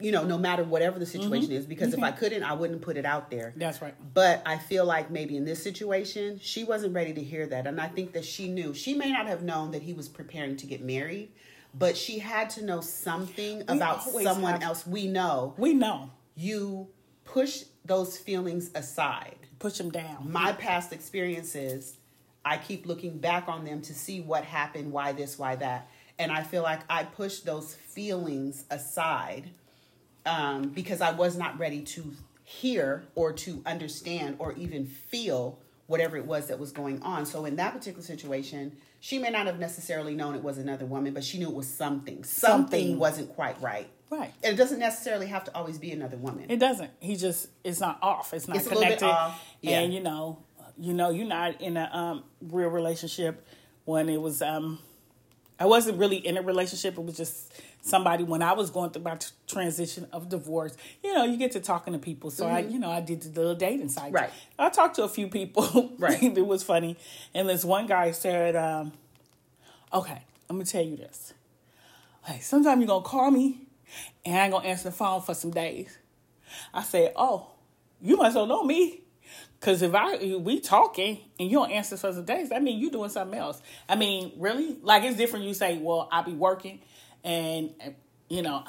You 0.00 0.12
know, 0.12 0.24
no 0.24 0.38
matter 0.38 0.64
whatever 0.64 0.98
the 0.98 1.06
situation 1.06 1.48
Mm-hmm. 1.48 1.56
is, 1.58 1.66
because 1.66 1.92
if 1.94 2.02
I 2.02 2.10
couldn't, 2.10 2.42
I 2.42 2.52
wouldn't 2.54 2.80
put 2.82 2.96
it 2.96 3.04
out 3.04 3.30
there. 3.30 3.52
that's 3.56 3.82
right 3.82 3.94
But 4.14 4.42
I 4.46 4.56
feel 4.58 4.84
like 4.84 5.10
maybe 5.10 5.36
in 5.36 5.44
this 5.44 5.62
situation, 5.62 6.38
she 6.40 6.64
wasn't 6.64 6.94
ready 6.94 7.12
to 7.12 7.22
hear 7.22 7.46
that. 7.48 7.66
And 7.66 7.80
I 7.80 7.88
think 7.88 8.12
that 8.12 8.24
she 8.24 8.48
knew. 8.48 8.72
She 8.72 8.94
may 8.94 9.10
not 9.12 9.26
have 9.26 9.42
known 9.42 9.72
that 9.72 9.82
he 9.82 9.92
was 9.92 10.08
preparing 10.08 10.56
to 10.58 10.66
get 10.66 10.82
married, 10.82 11.32
but 11.74 11.96
she 11.96 12.18
had 12.20 12.48
to 12.50 12.64
know 12.64 12.80
something 12.80 13.62
about 13.68 14.04
someone 14.04 14.52
have- 14.54 14.62
else. 14.62 14.86
We 14.86 15.06
know 15.08 15.54
we 15.58 15.74
know 15.74 16.10
you 16.36 16.88
push 17.24 17.64
those 17.84 18.16
feelings 18.16 18.70
aside. 18.74 19.36
Push 19.64 19.78
them 19.78 19.88
down 19.88 20.30
My 20.30 20.52
past 20.52 20.92
experiences, 20.92 21.96
I 22.44 22.58
keep 22.58 22.84
looking 22.84 23.16
back 23.16 23.48
on 23.48 23.64
them 23.64 23.80
to 23.80 23.94
see 23.94 24.20
what 24.20 24.44
happened, 24.44 24.92
why 24.92 25.12
this, 25.12 25.38
why 25.38 25.56
that. 25.56 25.88
And 26.18 26.30
I 26.30 26.42
feel 26.42 26.62
like 26.62 26.80
I 26.90 27.04
pushed 27.04 27.46
those 27.46 27.74
feelings 27.74 28.66
aside 28.70 29.48
um, 30.26 30.68
because 30.68 31.00
I 31.00 31.12
was 31.12 31.38
not 31.38 31.58
ready 31.58 31.80
to 31.80 32.12
hear 32.44 33.04
or 33.14 33.32
to 33.32 33.62
understand 33.64 34.36
or 34.38 34.52
even 34.52 34.84
feel 34.84 35.58
whatever 35.86 36.16
it 36.16 36.24
was 36.26 36.46
that 36.48 36.58
was 36.58 36.72
going 36.72 37.02
on. 37.02 37.26
So 37.26 37.44
in 37.44 37.56
that 37.56 37.72
particular 37.74 38.02
situation, 38.02 38.76
she 39.00 39.18
may 39.18 39.30
not 39.30 39.46
have 39.46 39.58
necessarily 39.58 40.14
known 40.14 40.34
it 40.34 40.42
was 40.42 40.56
another 40.58 40.86
woman, 40.86 41.12
but 41.12 41.22
she 41.24 41.38
knew 41.38 41.48
it 41.48 41.54
was 41.54 41.68
something. 41.68 42.24
Something, 42.24 42.80
Something. 42.80 42.98
wasn't 42.98 43.34
quite 43.34 43.60
right. 43.60 43.86
right 44.10 44.32
And 44.42 44.54
it 44.54 44.56
doesn't 44.56 44.78
necessarily 44.78 45.26
have 45.26 45.44
to 45.44 45.54
always 45.54 45.78
be 45.78 45.92
another 45.92 46.16
woman. 46.16 46.46
It 46.48 46.58
doesn't. 46.58 46.90
He 47.00 47.16
just 47.16 47.48
it's 47.64 47.80
not 47.80 47.98
off. 48.02 48.32
It's 48.32 48.48
not 48.48 48.56
It's 48.56 48.68
connected. 48.68 49.06
yeah. 49.60 49.80
And 49.80 49.92
you 49.92 50.00
know, 50.00 50.38
you 50.78 50.94
know, 50.94 51.10
you're 51.10 51.26
not 51.26 51.60
in 51.60 51.76
a 51.76 51.88
um, 51.92 52.24
real 52.40 52.68
relationship 52.68 53.46
when 53.84 54.08
it 54.08 54.20
was. 54.20 54.40
um 54.42 54.78
I 55.60 55.66
wasn't 55.66 55.98
really 55.98 56.16
in 56.16 56.36
a 56.36 56.42
relationship. 56.42 56.98
It 56.98 57.04
was 57.04 57.16
just 57.16 57.52
somebody 57.84 58.24
when 58.24 58.42
I 58.42 58.54
was 58.54 58.70
going 58.70 58.90
through 58.90 59.02
my 59.02 59.16
t- 59.16 59.28
transition 59.46 60.08
of 60.10 60.30
divorce. 60.30 60.74
You 61.02 61.14
know, 61.14 61.24
you 61.24 61.36
get 61.36 61.52
to 61.52 61.60
talking 61.60 61.92
to 61.92 61.98
people. 61.98 62.30
So 62.30 62.46
I, 62.46 62.60
you 62.60 62.78
know, 62.78 62.90
I 62.90 63.00
did 63.00 63.20
the 63.20 63.40
little 63.40 63.54
dating 63.54 63.90
site. 63.90 64.06
Mm-hmm. 64.06 64.14
Right. 64.14 64.30
I 64.58 64.70
talked 64.70 64.96
to 64.96 65.04
a 65.04 65.08
few 65.08 65.28
people. 65.28 65.92
Right. 65.98 66.22
it 66.22 66.46
was 66.46 66.62
funny. 66.62 66.96
And 67.34 67.48
this 67.48 67.64
one 67.64 67.86
guy 67.86 68.10
said, 68.10 68.56
um, 68.56 68.92
"Okay, 69.92 70.22
I'm 70.50 70.56
gonna 70.56 70.64
tell 70.64 70.82
you 70.82 70.96
this. 70.96 71.32
Like, 72.28 72.42
sometime 72.42 72.80
you're 72.80 72.88
gonna 72.88 73.04
call 73.04 73.30
me, 73.30 73.68
and 74.24 74.36
I 74.36 74.44
ain't 74.44 74.52
gonna 74.52 74.66
answer 74.66 74.84
the 74.84 74.92
phone 74.96 75.22
for 75.22 75.34
some 75.34 75.50
days." 75.50 75.96
I 76.72 76.82
said, 76.82 77.12
"Oh, 77.16 77.48
you 78.00 78.16
must 78.16 78.34
well 78.34 78.46
know 78.46 78.64
me, 78.64 79.02
cause 79.60 79.82
if 79.82 79.94
I 79.94 80.16
we 80.36 80.60
talking 80.60 81.20
and 81.38 81.50
you 81.50 81.58
don't 81.58 81.70
answer 81.70 81.96
for 81.96 82.12
some 82.12 82.24
days, 82.24 82.50
that 82.50 82.62
mean 82.62 82.78
you 82.78 82.90
doing 82.90 83.10
something 83.10 83.38
else. 83.38 83.62
I 83.88 83.96
mean, 83.96 84.32
really? 84.36 84.76
Like 84.82 85.04
it's 85.04 85.16
different. 85.16 85.44
You 85.46 85.54
say, 85.54 85.78
well, 85.78 86.08
I 86.12 86.22
be 86.22 86.32
working, 86.32 86.80
and 87.24 87.74
you 88.28 88.42
know, 88.42 88.64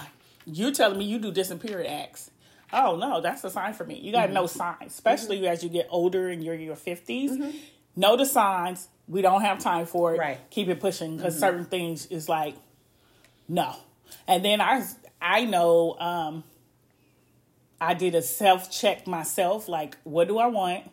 you 0.46 0.72
telling 0.72 0.98
me 0.98 1.06
you 1.06 1.19
do 1.19 1.31
disappearing 1.31 1.88
acts. 1.88 2.31
Oh 2.74 2.96
no, 2.96 3.22
that's 3.22 3.44
a 3.44 3.50
sign 3.50 3.74
for 3.74 3.86
me. 3.86 4.00
You 4.00 4.12
gotta 4.12 4.33
know 4.33 4.45
mm-hmm. 4.45 4.57
signs, 4.57 4.94
especially 4.94 5.38
mm-hmm. 5.38 5.54
as 5.54 5.64
you 5.64 5.69
get 5.69 5.88
older 5.90 6.30
and 6.30 6.44
you're 6.44 6.56
in 6.56 6.62
your 6.62 6.76
50s 6.76 7.54
Know 7.95 8.12
mm-hmm. 8.12 8.18
the 8.18 8.26
signs. 8.26 8.88
We 9.07 9.21
don't 9.21 9.42
have 9.42 9.59
time 9.59 9.85
for 9.85 10.16
it. 10.16 10.18
Right. 10.18 10.40
Keep 10.50 10.69
it 10.69 10.80
pushing 10.80 11.18
because 11.18 11.40
certain 11.40 11.66
things 11.66 12.07
is 12.07 12.28
like 12.28 12.56
no. 13.47 13.76
And 14.28 14.44
then 14.44 14.62
I 14.62 14.83
I 15.21 15.45
know 15.45 15.95
um 16.00 16.44
I 17.80 17.94
did 17.94 18.16
a 18.16 18.21
self 18.21 18.71
check 18.71 19.06
myself 19.06 19.68
like 19.68 19.97
what 20.04 20.28
do 20.28 20.38
I 20.40 20.47
want? 20.47 20.90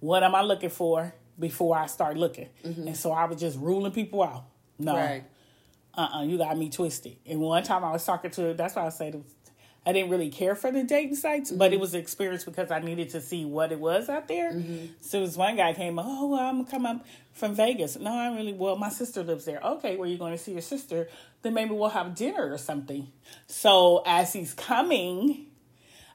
What 0.00 0.22
am 0.22 0.34
I 0.34 0.42
looking 0.42 0.70
for 0.70 1.14
before 1.38 1.76
I 1.76 1.86
start 1.86 2.16
looking? 2.16 2.48
And 2.64 2.96
so 2.96 3.12
I 3.12 3.26
was 3.26 3.38
just 3.38 3.58
ruling 3.58 3.92
people 3.92 4.22
out. 4.22 4.44
No. 4.78 4.96
Right. 4.96 5.24
Uh-uh, 5.94 6.22
you 6.22 6.38
got 6.38 6.56
me 6.56 6.70
twisted. 6.70 7.16
And 7.26 7.40
one 7.40 7.62
time 7.62 7.84
I 7.84 7.92
was 7.92 8.04
talking 8.04 8.30
to 8.32 8.54
that's 8.54 8.76
why 8.76 8.86
I 8.86 8.88
said 8.88 9.22
I 9.84 9.92
didn't 9.92 10.10
really 10.10 10.30
care 10.30 10.54
for 10.54 10.70
the 10.70 10.84
dating 10.84 11.16
sites, 11.16 11.50
but 11.50 11.72
it 11.72 11.74
mm-hmm. 11.74 11.80
was 11.80 11.94
an 11.94 12.00
experience 12.00 12.44
because 12.44 12.70
I 12.70 12.78
needed 12.78 13.10
to 13.10 13.20
see 13.20 13.44
what 13.44 13.72
it 13.72 13.80
was 13.80 14.08
out 14.08 14.28
there. 14.28 14.52
Mm-hmm. 14.52 14.86
So 15.00 15.26
this 15.26 15.36
one 15.36 15.56
guy 15.56 15.72
came, 15.74 15.98
oh, 15.98 16.28
well, 16.28 16.40
I'm 16.40 16.64
coming 16.64 16.96
up 16.96 17.06
from 17.32 17.56
Vegas. 17.56 17.98
No, 17.98 18.12
I 18.12 18.34
really, 18.34 18.52
well, 18.52 18.76
my 18.76 18.90
sister 18.90 19.24
lives 19.24 19.44
there. 19.44 19.60
Okay, 19.60 19.96
well, 19.96 20.08
you're 20.08 20.18
going 20.18 20.32
to 20.32 20.38
see 20.38 20.52
your 20.52 20.60
sister. 20.60 21.08
Then 21.42 21.54
maybe 21.54 21.74
we'll 21.74 21.88
have 21.88 22.14
dinner 22.14 22.52
or 22.52 22.58
something. 22.58 23.08
So 23.48 24.02
as 24.06 24.32
he's 24.32 24.54
coming, 24.54 25.46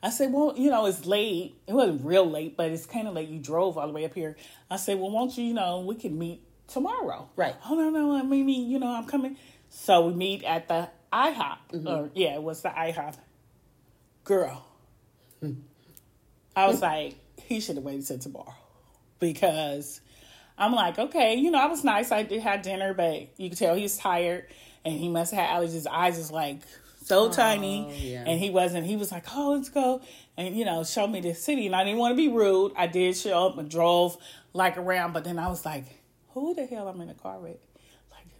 I 0.01 0.11
said, 0.11 0.31
well, 0.31 0.53
you 0.55 0.69
know, 0.69 0.85
it's 0.85 1.05
late. 1.05 1.55
It 1.67 1.73
wasn't 1.73 2.05
real 2.05 2.29
late, 2.29 2.55
but 2.55 2.71
it's 2.71 2.85
kind 2.85 3.05
of 3.05 3.15
late. 3.15 3.27
You 3.27 3.39
drove 3.39 3.77
all 3.77 3.87
the 3.87 3.93
way 3.93 4.05
up 4.05 4.13
here. 4.13 4.37
I 4.71 4.77
said, 4.77 4.97
well, 4.97 5.11
won't 5.11 5.37
you, 5.37 5.43
you 5.43 5.53
know, 5.53 5.81
we 5.81 5.95
can 5.95 6.17
meet 6.17 6.41
tomorrow. 6.67 7.29
Right. 7.35 7.55
Oh, 7.69 7.75
no, 7.75 7.89
no, 7.89 8.15
I 8.15 8.21
mean, 8.21 8.47
you 8.47 8.79
know, 8.79 8.95
I'm 8.95 9.05
coming. 9.05 9.35
So 9.69 10.07
we 10.07 10.13
meet 10.13 10.43
at 10.43 10.67
the 10.67 10.89
IHOP. 11.11 11.57
Mm-hmm. 11.73 11.87
Or, 11.87 12.09
yeah, 12.13 12.35
it 12.35 12.43
was 12.43 12.61
the 12.61 12.69
IHOP. 12.69 13.15
Girl. 14.23 14.65
I 16.55 16.67
was 16.67 16.81
like, 16.81 17.15
he 17.41 17.59
should 17.59 17.75
have 17.75 17.85
waited 17.85 18.05
till 18.07 18.19
tomorrow. 18.19 18.55
Because 19.19 20.01
I'm 20.57 20.73
like, 20.73 20.97
okay, 20.97 21.35
you 21.35 21.51
know, 21.51 21.59
I 21.59 21.67
was 21.67 21.83
nice. 21.83 22.11
I 22.11 22.23
did 22.23 22.41
have 22.41 22.61
dinner, 22.61 22.93
but 22.93 23.29
you 23.37 23.49
could 23.49 23.57
tell 23.57 23.75
he 23.75 23.83
was 23.83 23.97
tired 23.97 24.47
and 24.83 24.93
he 24.95 25.07
must 25.07 25.33
have 25.33 25.45
had 25.45 25.61
allergies. 25.61 25.73
His 25.73 25.87
eyes 25.87 26.17
is 26.17 26.31
like 26.31 26.61
so 27.03 27.25
oh, 27.25 27.31
tiny. 27.31 28.11
yeah. 28.11 28.23
And 28.25 28.39
he 28.39 28.49
wasn't, 28.49 28.85
he 28.85 28.95
was 28.95 29.11
like, 29.11 29.25
oh, 29.35 29.51
let's 29.51 29.69
go. 29.69 30.01
And, 30.35 30.55
you 30.55 30.65
know, 30.65 30.83
show 30.83 31.07
me 31.07 31.21
the 31.21 31.33
city. 31.33 31.67
And 31.67 31.75
I 31.75 31.83
didn't 31.83 31.99
want 31.99 32.13
to 32.13 32.17
be 32.17 32.27
rude. 32.27 32.73
I 32.75 32.87
did 32.87 33.15
show 33.15 33.47
up 33.47 33.57
and 33.57 33.69
drove 33.69 34.17
like 34.53 34.77
around, 34.77 35.13
but 35.13 35.23
then 35.23 35.39
I 35.39 35.47
was 35.47 35.63
like, 35.63 35.85
who 36.29 36.53
the 36.53 36.65
hell 36.65 36.87
I'm 36.87 36.99
in 37.01 37.07
the 37.07 37.13
car 37.13 37.39
with? 37.39 37.57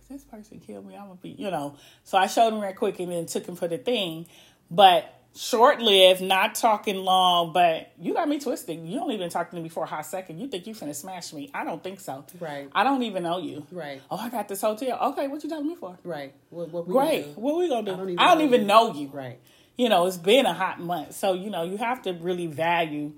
This 0.10 0.24
person 0.24 0.60
killed 0.60 0.88
me, 0.88 0.96
I'm 0.96 1.08
gonna 1.08 1.16
be, 1.22 1.32
you 1.32 1.52
know. 1.52 1.76
So 2.04 2.18
I 2.18 2.28
showed 2.28 2.54
him 2.54 2.62
real 2.62 2.74
quick 2.74 3.00
and 3.00 3.12
then 3.12 3.26
took 3.26 3.46
him 3.46 3.56
for 3.56 3.68
the 3.68 3.78
thing. 3.78 4.26
But 4.72 5.14
short 5.36 5.82
lived, 5.82 6.22
not 6.22 6.56
talking 6.56 6.98
long, 6.98 7.52
but 7.54 7.92
you 8.00 8.14
got 8.14 8.28
me 8.28 8.40
twisted. 8.40 8.80
You 8.88 9.00
don't 9.00 9.12
even 9.12 9.30
talk 9.30 9.52
to 9.52 9.60
me 9.60 9.70
for 9.70 9.84
a 9.84 9.88
hot 9.88 10.06
second. 10.06 10.40
You 10.40 10.48
think 10.48 10.66
you 10.66 10.74
finna 10.74 10.96
smash 10.96 11.34
me. 11.34 11.52
I 11.54 11.64
don't 11.64 11.84
think 11.84 12.00
so. 12.00 12.26
Right. 12.40 12.70
I 12.74 12.84
don't 12.84 13.04
even 13.04 13.24
know 13.24 13.40
you. 13.40 13.68
Right. 13.72 14.02
Oh, 14.10 14.18
I 14.18 14.30
got 14.30 14.48
this 14.48 14.62
hotel. 14.62 14.98
Okay, 15.12 15.28
what 15.28 15.44
you 15.44 15.50
telling 15.50 15.68
me 15.68 15.76
for? 15.76 15.98
Right. 16.04 16.34
What, 16.50 16.70
what 16.72 16.88
we 16.88 16.94
Great. 16.94 17.22
gonna 17.22 17.34
do? 17.36 17.42
What 17.42 17.58
we 17.58 17.70
gonna 17.70 17.86
do? 17.86 17.92
I 17.92 17.98
don't 17.98 18.10
even 18.10 18.20
I 18.20 18.28
don't 18.30 18.38
know 18.40 18.46
even 18.46 18.62
you. 18.62 18.68
know 18.68 18.94
you. 18.94 19.08
Right. 19.08 19.40
You 19.78 19.90
know, 19.90 20.08
it's 20.08 20.18
been 20.18 20.46
a 20.46 20.54
hot 20.54 20.80
month. 20.80 21.14
So, 21.14 21.34
you 21.34 21.50
know, 21.50 21.64
you 21.64 21.78
have 21.78 22.02
to 22.04 22.14
really 22.14 22.48
value 22.48 23.14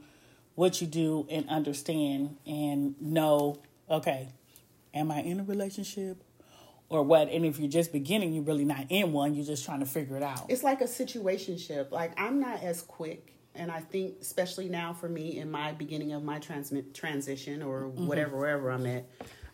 what 0.55 0.81
you 0.81 0.87
do 0.87 1.25
and 1.29 1.47
understand 1.47 2.35
and 2.45 3.01
know, 3.01 3.59
okay, 3.89 4.27
am 4.93 5.09
I 5.09 5.21
in 5.21 5.39
a 5.39 5.43
relationship 5.43 6.21
or 6.89 7.03
what? 7.03 7.29
And 7.29 7.45
if 7.45 7.59
you're 7.59 7.69
just 7.69 7.91
beginning, 7.91 8.33
you're 8.33 8.43
really 8.43 8.65
not 8.65 8.85
in 8.89 9.13
one. 9.13 9.35
You're 9.35 9.45
just 9.45 9.65
trying 9.65 9.79
to 9.79 9.85
figure 9.85 10.17
it 10.17 10.23
out. 10.23 10.45
It's 10.49 10.63
like 10.63 10.81
a 10.81 10.85
situationship. 10.85 11.91
Like 11.91 12.19
I'm 12.19 12.39
not 12.39 12.63
as 12.63 12.81
quick, 12.81 13.33
and 13.55 13.71
I 13.71 13.79
think 13.79 14.15
especially 14.21 14.69
now 14.69 14.93
for 14.93 15.07
me 15.07 15.37
in 15.37 15.49
my 15.49 15.71
beginning 15.71 16.13
of 16.13 16.23
my 16.23 16.39
transmit 16.39 16.93
transition 16.93 17.61
or 17.61 17.87
whatever 17.87 18.37
wherever 18.37 18.71
I'm 18.71 18.85
at, 18.85 19.05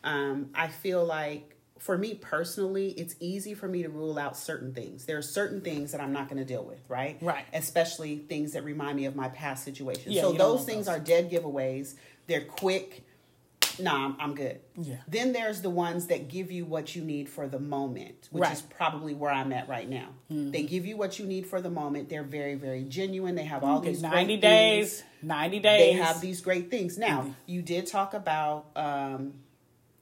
um, 0.04 0.50
I 0.56 0.68
feel 0.68 1.06
like 1.06 1.56
for 1.80 1.98
me 1.98 2.14
personally, 2.14 2.92
it's 2.92 3.16
easy 3.20 3.54
for 3.54 3.68
me 3.68 3.84
to 3.84 3.90
rule 3.90 4.18
out 4.18 4.38
certain 4.38 4.74
things. 4.74 5.06
There 5.06 5.18
are 5.18 5.22
certain 5.22 5.62
things 5.62 5.92
that 5.92 6.02
I'm 6.02 6.14
not 6.14 6.30
going 6.30 6.38
to 6.38 6.46
deal 6.46 6.64
with, 6.64 6.80
right? 6.88 7.18
Right. 7.22 7.46
Especially 7.54 8.18
things 8.18 8.54
that 8.54 8.64
remind 8.64 8.96
me 8.96 9.06
of 9.06 9.16
my 9.16 9.30
past 9.30 9.66
situations. 9.66 10.08
Yeah, 10.16 10.22
so 10.22 10.32
those 10.32 10.64
things 10.64 10.86
those. 10.86 10.96
are 10.96 11.00
dead 11.00 11.30
giveaways. 11.30 11.96
They're 12.28 12.46
quick. 12.46 13.06
Nah, 13.80 14.06
I'm, 14.06 14.16
I'm 14.20 14.36
good. 14.36 14.60
Yeah. 14.78 14.98
Then 15.08 15.34
there's 15.34 15.62
the 15.62 15.70
ones 15.70 16.08
that 16.08 16.28
give 16.30 16.52
you 16.52 16.66
what 16.66 16.96
you 16.96 17.04
need 17.04 17.30
for 17.30 17.48
the 17.48 17.60
moment, 17.60 18.28
which 18.32 18.42
Right. 18.44 18.54
is 18.54 18.62
probably 18.62 19.14
where 19.14 19.32
I'm 19.32 19.52
at 19.54 19.68
right 19.68 19.90
now. 19.90 20.10
They 20.30 20.64
give 20.64 20.86
you 20.86 20.98
what 20.98 21.20
you 21.20 21.26
need 21.26 21.46
for 21.48 21.62
the 21.62 21.70
moment. 21.70 22.10
They're 22.10 22.24
very, 22.24 22.56
very 22.56 22.84
genuine. 22.84 23.36
They 23.36 23.46
have 23.46 23.64
all 23.64 23.80
these 23.80 24.02
90 24.02 24.26
great 24.26 24.42
things. 24.42 24.42
days. 24.42 25.04
90 25.22 25.60
days. 25.60 25.80
They 25.80 25.92
have 26.04 26.22
these 26.22 26.42
great 26.42 26.70
things. 26.72 26.98
Now, 26.98 27.22
Mm-hmm. 27.22 27.32
you 27.48 27.62
did 27.62 27.88
talk 27.88 28.14
about, 28.14 28.68
um, 28.76 29.34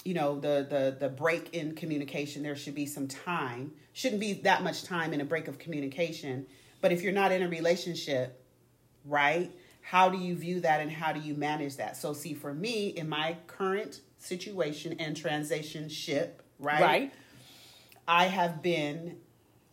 you 0.03 0.13
know, 0.13 0.39
the 0.39 0.67
the 0.69 0.97
the 0.99 1.09
break 1.09 1.53
in 1.53 1.75
communication. 1.75 2.43
There 2.43 2.55
should 2.55 2.75
be 2.75 2.85
some 2.85 3.07
time. 3.07 3.71
Shouldn't 3.93 4.19
be 4.19 4.33
that 4.43 4.63
much 4.63 4.83
time 4.83 5.13
in 5.13 5.21
a 5.21 5.25
break 5.25 5.47
of 5.47 5.57
communication. 5.59 6.45
But 6.81 6.91
if 6.91 7.01
you're 7.03 7.13
not 7.13 7.31
in 7.31 7.41
a 7.41 7.47
relationship, 7.47 8.43
right? 9.05 9.51
How 9.83 10.09
do 10.09 10.17
you 10.17 10.35
view 10.35 10.61
that 10.61 10.81
and 10.81 10.89
how 10.89 11.11
do 11.11 11.19
you 11.19 11.35
manage 11.35 11.75
that? 11.77 11.97
So, 11.97 12.13
see, 12.13 12.33
for 12.33 12.53
me, 12.53 12.87
in 12.87 13.07
my 13.07 13.37
current 13.47 13.99
situation 14.17 14.95
and 14.97 15.15
transition 15.15 15.89
ship, 15.89 16.41
right? 16.57 16.81
Right. 16.81 17.13
I 18.07 18.25
have 18.25 18.61
been 18.61 19.17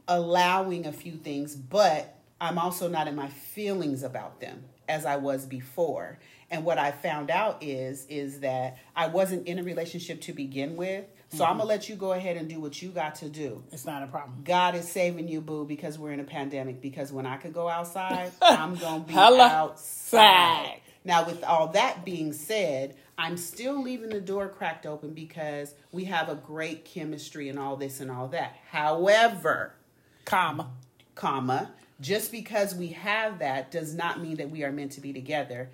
allowing 0.07 0.87
a 0.87 0.93
few 0.93 1.12
things, 1.12 1.55
but 1.55 2.17
I'm 2.40 2.59
also 2.59 2.88
not 2.88 3.07
in 3.09 3.14
my 3.14 3.29
feelings 3.29 4.02
about 4.02 4.40
them 4.40 4.64
as 4.88 5.07
I 5.07 5.17
was 5.17 5.47
before. 5.47 6.19
And 6.50 6.64
what 6.64 6.79
I 6.79 6.90
found 6.90 7.31
out 7.31 7.62
is 7.62 8.07
is 8.09 8.40
that 8.40 8.79
I 8.97 9.07
wasn't 9.07 9.47
in 9.47 9.59
a 9.59 9.62
relationship 9.62 10.21
to 10.23 10.33
begin 10.33 10.76
with. 10.76 11.05
So 11.32 11.44
I'm 11.44 11.52
gonna 11.52 11.60
mm-hmm. 11.60 11.68
let 11.68 11.88
you 11.88 11.94
go 11.94 12.12
ahead 12.12 12.37
and 12.37 12.49
do 12.49 12.58
what 12.60 12.82
you 12.82 12.90
got 12.90 13.16
to 13.16 13.28
do. 13.28 13.62
It's 13.70 13.87
not 13.87 14.02
a 14.02 14.08
problem. 14.08 14.42
God 14.44 14.75
is 14.75 14.90
saving 14.90 15.28
you, 15.28 15.40
boo, 15.40 15.64
because 15.64 15.96
we're 15.99 16.10
in 16.10 16.18
a 16.20 16.25
pandemic. 16.25 16.80
Because 16.80 17.12
when 17.12 17.25
I 17.25 17.37
could 17.37 17.52
go 17.52 17.68
outside, 17.68 18.32
I'm 18.42 18.75
gonna 18.75 19.04
be 19.04 19.12
Hello. 19.12 19.40
outside. 19.40 20.80
Now, 21.04 21.25
with 21.25 21.44
all 21.44 21.68
that 21.68 22.04
being 22.04 22.32
said, 22.32 22.96
I'm 23.16 23.37
still 23.37 23.80
leaving 23.82 24.10
the 24.10 24.20
door 24.20 24.49
cracked 24.49 24.87
open 24.87 25.14
because 25.14 25.75
we 25.92 26.06
have 26.06 26.28
a 26.28 26.34
great 26.34 26.84
chemistry 26.84 27.49
and 27.49 27.58
all 27.58 27.76
this 27.76 28.00
and 28.00 28.10
all 28.10 28.28
that. 28.28 28.56
However, 28.70 29.75
Comma. 30.25 30.70
comma, 31.14 31.70
just 32.00 32.32
because 32.32 32.75
we 32.75 32.88
have 32.88 33.38
that 33.38 33.70
does 33.70 33.94
not 33.94 34.20
mean 34.20 34.37
that 34.37 34.50
we 34.50 34.64
are 34.64 34.72
meant 34.72 34.92
to 34.92 35.00
be 35.00 35.12
together. 35.12 35.70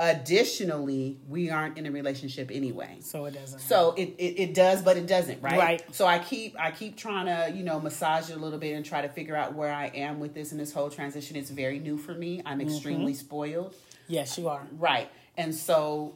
Additionally, 0.00 1.18
we 1.28 1.50
aren't 1.50 1.76
in 1.76 1.84
a 1.84 1.90
relationship 1.90 2.50
anyway. 2.52 2.98
So 3.00 3.24
it 3.24 3.32
doesn't. 3.32 3.58
So 3.58 3.94
it, 3.96 4.14
it, 4.16 4.40
it 4.40 4.54
does, 4.54 4.80
but 4.80 4.96
it 4.96 5.08
doesn't, 5.08 5.42
right? 5.42 5.58
Right. 5.58 5.94
So 5.94 6.06
I 6.06 6.20
keep 6.20 6.54
I 6.58 6.70
keep 6.70 6.96
trying 6.96 7.26
to 7.26 7.56
you 7.56 7.64
know 7.64 7.80
massage 7.80 8.30
it 8.30 8.36
a 8.36 8.38
little 8.38 8.60
bit 8.60 8.74
and 8.74 8.84
try 8.84 9.02
to 9.02 9.08
figure 9.08 9.34
out 9.34 9.54
where 9.54 9.72
I 9.72 9.86
am 9.86 10.20
with 10.20 10.34
this 10.34 10.52
and 10.52 10.60
this 10.60 10.72
whole 10.72 10.88
transition. 10.88 11.36
It's 11.36 11.50
very 11.50 11.80
new 11.80 11.98
for 11.98 12.14
me. 12.14 12.40
I'm 12.46 12.60
mm-hmm. 12.60 12.68
extremely 12.68 13.14
spoiled, 13.14 13.74
yes, 14.06 14.38
you 14.38 14.48
are. 14.48 14.64
right? 14.78 15.10
And 15.36 15.52
so, 15.54 16.14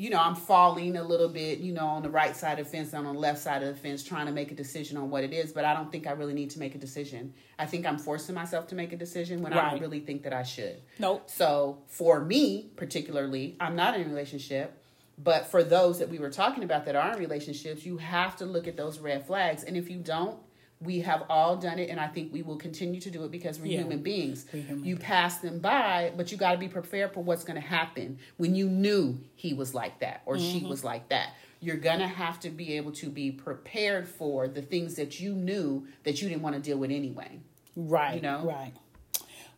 you 0.00 0.08
know, 0.08 0.18
I'm 0.18 0.34
falling 0.34 0.96
a 0.96 1.02
little 1.02 1.28
bit, 1.28 1.58
you 1.58 1.74
know, 1.74 1.86
on 1.86 2.02
the 2.02 2.08
right 2.08 2.34
side 2.34 2.58
of 2.58 2.64
the 2.64 2.70
fence, 2.70 2.94
and 2.94 3.06
on 3.06 3.14
the 3.14 3.20
left 3.20 3.38
side 3.38 3.62
of 3.62 3.74
the 3.74 3.80
fence, 3.80 4.02
trying 4.02 4.24
to 4.24 4.32
make 4.32 4.50
a 4.50 4.54
decision 4.54 4.96
on 4.96 5.10
what 5.10 5.24
it 5.24 5.34
is. 5.34 5.52
But 5.52 5.66
I 5.66 5.74
don't 5.74 5.92
think 5.92 6.06
I 6.06 6.12
really 6.12 6.32
need 6.32 6.48
to 6.50 6.58
make 6.58 6.74
a 6.74 6.78
decision. 6.78 7.34
I 7.58 7.66
think 7.66 7.86
I'm 7.86 7.98
forcing 7.98 8.34
myself 8.34 8.66
to 8.68 8.74
make 8.74 8.94
a 8.94 8.96
decision 8.96 9.42
when 9.42 9.52
I 9.52 9.70
don't 9.70 9.80
really 9.80 10.00
think 10.00 10.22
that 10.22 10.32
I 10.32 10.42
should. 10.42 10.80
Nope. 10.98 11.28
So 11.28 11.82
for 11.86 12.24
me, 12.24 12.70
particularly, 12.76 13.56
I'm 13.60 13.76
not 13.76 13.94
in 13.94 14.06
a 14.06 14.08
relationship. 14.08 14.76
But 15.22 15.44
for 15.44 15.62
those 15.62 15.98
that 15.98 16.08
we 16.08 16.18
were 16.18 16.30
talking 16.30 16.64
about 16.64 16.86
that 16.86 16.96
are 16.96 17.12
in 17.12 17.18
relationships, 17.18 17.84
you 17.84 17.98
have 17.98 18.36
to 18.36 18.46
look 18.46 18.66
at 18.66 18.78
those 18.78 19.00
red 19.00 19.26
flags. 19.26 19.64
And 19.64 19.76
if 19.76 19.90
you 19.90 19.98
don't, 19.98 20.38
we 20.82 21.00
have 21.00 21.24
all 21.28 21.56
done 21.56 21.78
it, 21.78 21.90
and 21.90 22.00
I 22.00 22.06
think 22.08 22.32
we 22.32 22.40
will 22.42 22.56
continue 22.56 23.00
to 23.02 23.10
do 23.10 23.24
it 23.24 23.30
because 23.30 23.58
we're 23.60 23.66
Yeah. 23.66 23.80
human 23.80 24.02
beings. 24.02 24.46
We're 24.52 24.62
human 24.62 24.84
you 24.84 24.96
pass 24.96 25.38
them 25.38 25.58
by, 25.58 26.12
but 26.16 26.32
you 26.32 26.38
got 26.38 26.52
to 26.52 26.58
be 26.58 26.68
prepared 26.68 27.12
for 27.12 27.22
what's 27.22 27.44
going 27.44 27.60
to 27.60 27.66
happen 27.66 28.18
when 28.38 28.54
you 28.54 28.68
knew 28.68 29.18
he 29.34 29.52
was 29.52 29.74
like 29.74 29.98
that 30.00 30.22
or 30.24 30.38
she 30.38 30.58
Mm-hmm. 30.60 30.68
was 30.68 30.82
like 30.82 31.08
that. 31.10 31.34
You're 31.60 31.76
going 31.76 31.98
to 31.98 32.06
have 32.08 32.40
to 32.40 32.48
be 32.50 32.78
able 32.78 32.92
to 32.92 33.10
be 33.10 33.30
prepared 33.30 34.08
for 34.08 34.48
the 34.48 34.62
things 34.62 34.94
that 34.94 35.20
you 35.20 35.34
knew 35.34 35.86
that 36.04 36.22
you 36.22 36.28
didn't 36.30 36.40
want 36.42 36.56
to 36.56 36.62
deal 36.62 36.78
with 36.78 36.90
anyway. 36.90 37.40
Right. 37.76 38.14
You 38.14 38.22
know? 38.22 38.44
Right. 38.46 38.72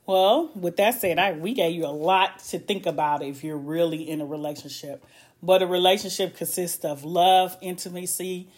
Well, 0.04 0.50
with 0.56 0.76
that 0.78 0.94
said, 1.00 1.20
I 1.20 1.32
we 1.32 1.54
gave 1.54 1.74
you 1.76 1.86
a 1.86 1.94
lot 1.94 2.40
to 2.50 2.58
think 2.58 2.86
about 2.86 3.22
if 3.22 3.44
you're 3.44 3.56
really 3.56 4.08
in 4.10 4.20
a 4.20 4.26
relationship. 4.26 5.04
But 5.40 5.62
a 5.62 5.66
relationship 5.66 6.36
consists 6.36 6.84
of 6.84 7.04
love, 7.04 7.56
intimacy, 7.60 8.48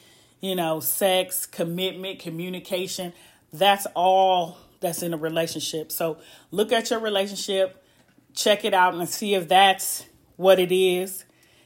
you 0.44 0.54
know, 0.54 0.78
sex, 0.78 1.46
commitment, 1.46 2.18
communication. 2.18 3.14
That's 3.50 3.86
all 3.94 4.58
that's 4.80 5.02
in 5.02 5.14
a 5.14 5.16
relationship. 5.16 5.90
So 5.90 6.18
look 6.50 6.70
at 6.70 6.90
your 6.90 7.00
relationship, 7.00 7.82
check 8.34 8.62
it 8.62 8.74
out, 8.74 8.94
and 8.94 9.08
see 9.08 9.34
if 9.34 9.48
that's 9.48 10.04
what 10.36 10.58
it 10.58 10.70
is. 10.70 11.24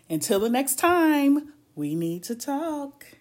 Until 0.08 0.38
the 0.38 0.49
next 0.49 0.76
time, 0.76 1.54
we 1.75 1.97
need 1.97 2.23
to 2.25 2.37
talk. 2.37 3.17